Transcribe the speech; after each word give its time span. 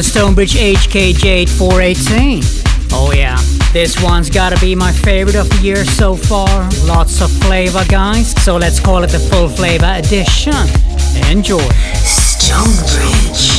the 0.00 0.04
Stonebridge 0.04 0.54
HKJ 0.54 1.46
418. 1.58 2.42
Oh 2.92 3.12
yeah, 3.14 3.36
this 3.74 4.02
one's 4.02 4.30
gotta 4.30 4.58
be 4.58 4.74
my 4.74 4.92
favorite 4.92 5.36
of 5.36 5.50
the 5.50 5.58
year 5.58 5.84
so 5.84 6.16
far. 6.16 6.48
Lots 6.86 7.20
of 7.20 7.30
flavor, 7.42 7.84
guys. 7.86 8.30
So 8.42 8.56
let's 8.56 8.80
call 8.80 9.04
it 9.04 9.10
the 9.10 9.18
full 9.18 9.50
flavor 9.50 9.92
edition. 9.94 10.54
Enjoy. 11.30 11.68
Stonebridge. 12.02 13.49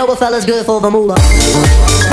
Know 0.00 0.06
what 0.06 0.18
fella's 0.18 0.46
good 0.46 0.64
for 0.64 0.80
the 0.80 0.90
moolah. 0.90 2.09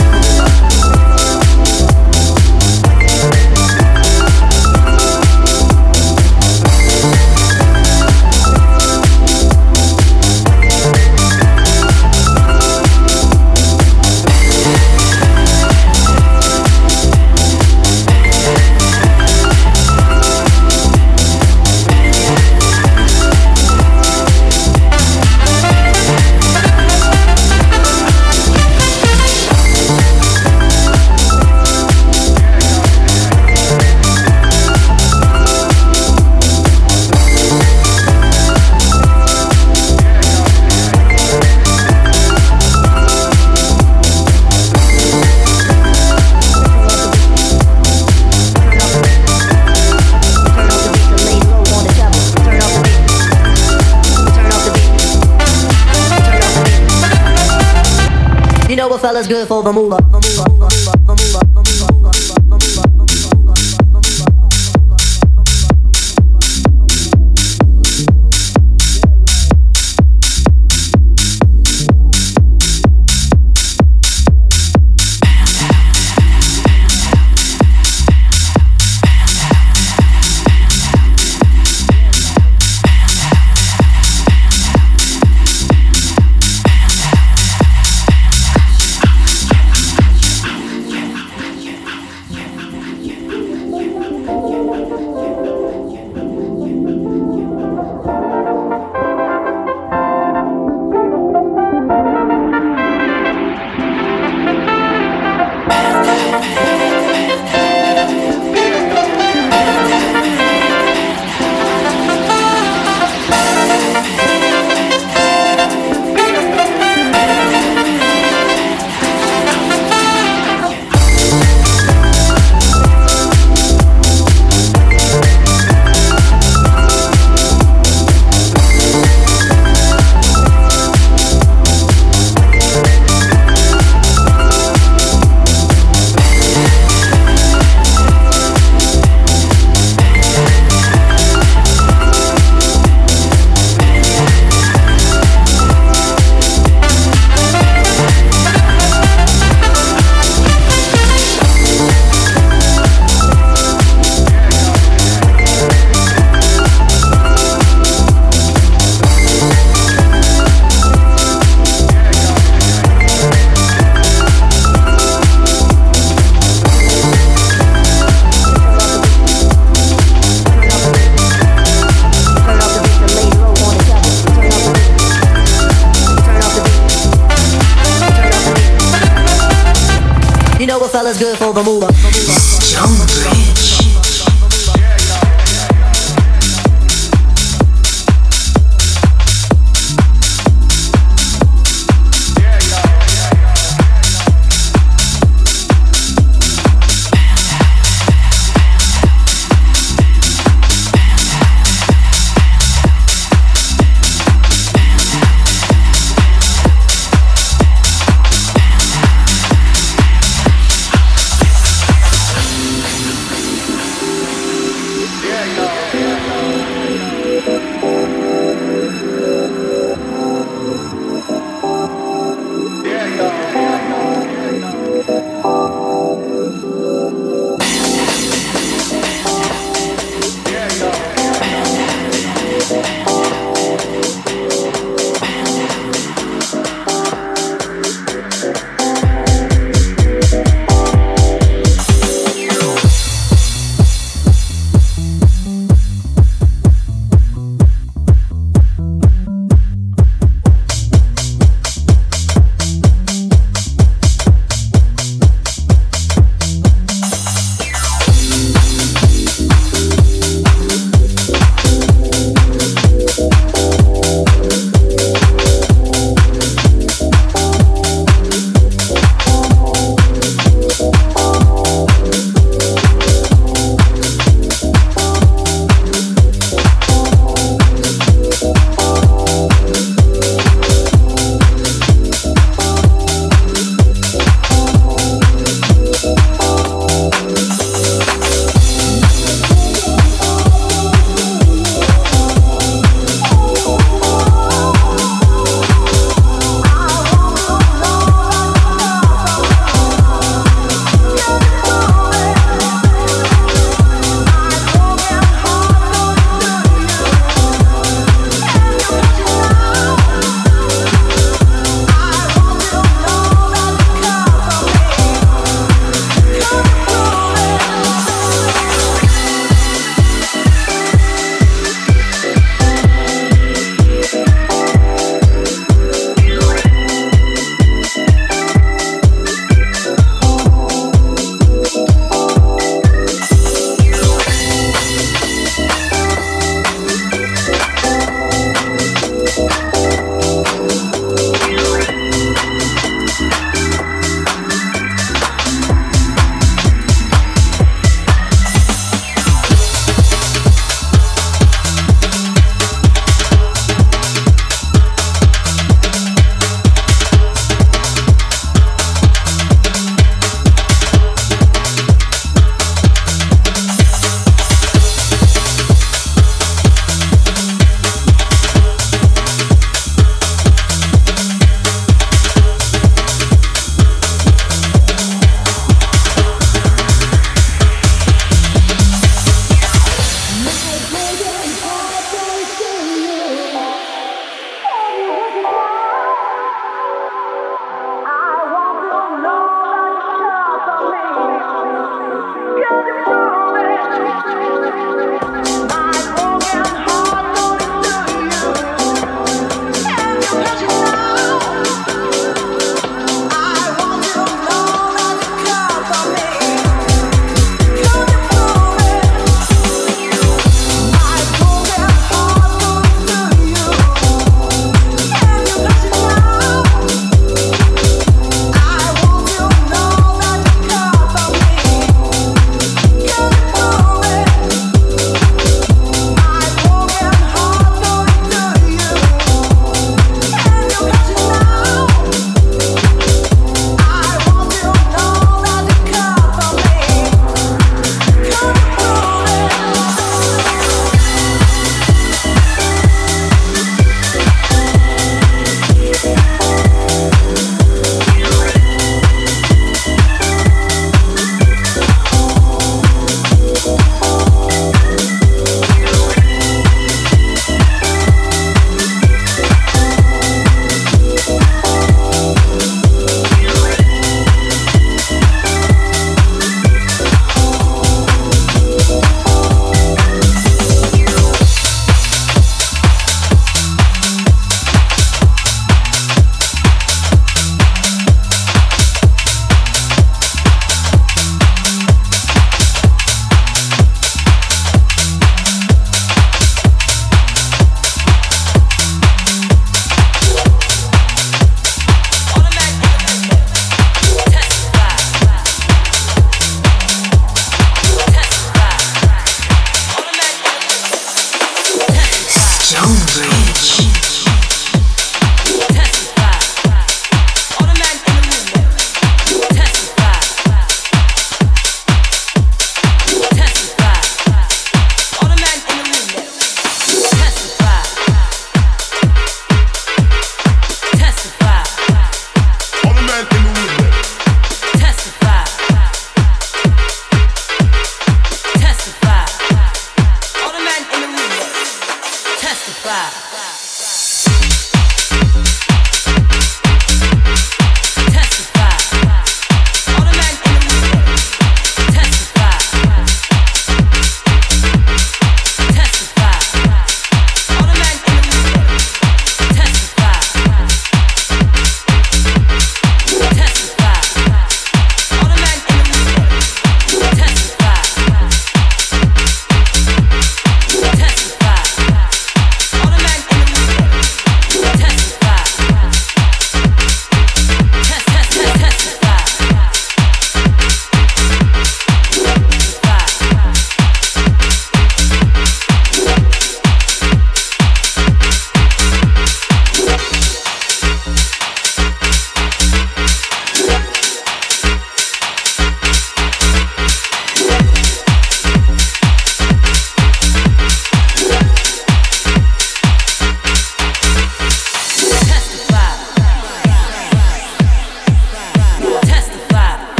Fella's 59.48 59.64
good 59.64 59.64
for 59.64 59.64
the 59.64 59.72
moolah. 59.74 60.47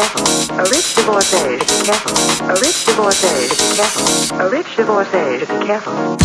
A 0.00 0.64
rich 0.70 0.94
divorcee 0.94 1.58
should 1.58 1.68
be 1.68 1.84
careful. 1.84 2.48
A 2.48 2.54
rich 2.54 2.86
divorcee 2.86 3.48
should 3.48 3.58
be 3.58 3.76
careful. 3.76 4.40
A 4.40 4.48
rich 4.48 4.76
divorcee 4.76 5.38
should 5.40 5.60
be 5.60 5.66
careful. 5.66 6.16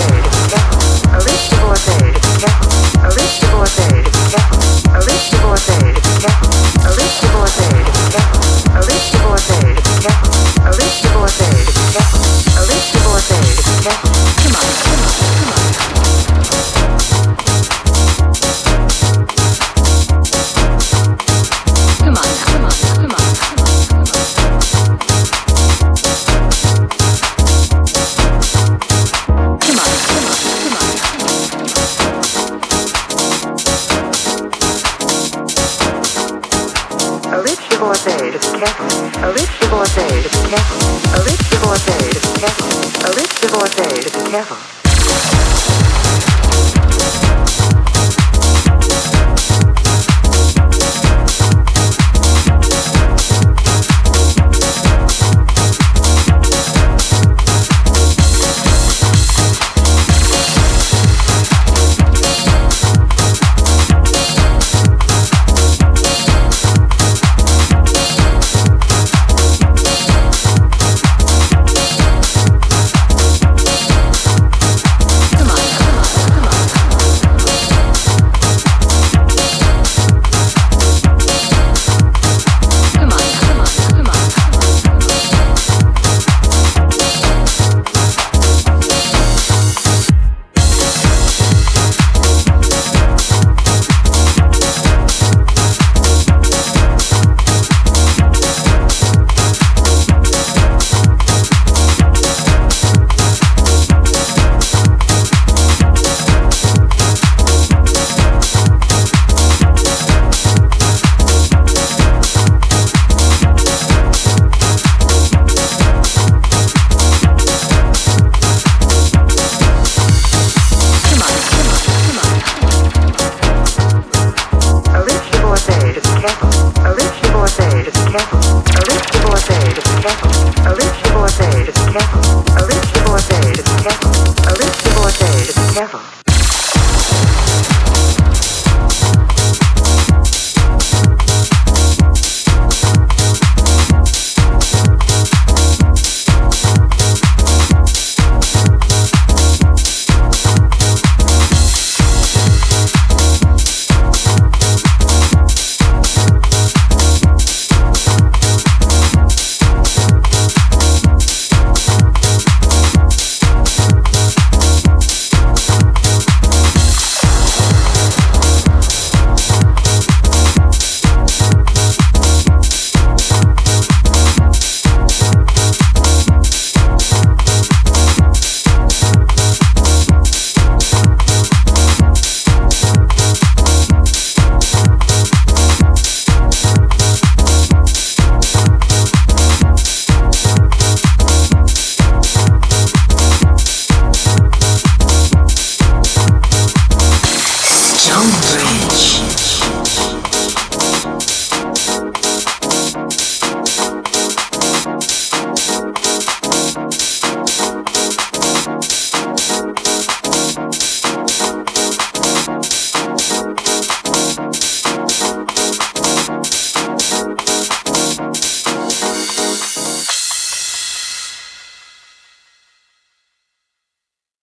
Sorry 0.00 0.22
that. 0.22 0.79